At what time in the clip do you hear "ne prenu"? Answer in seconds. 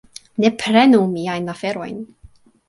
0.43-1.01